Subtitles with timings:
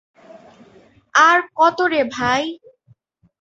[1.13, 2.43] আর কত রে ভাই!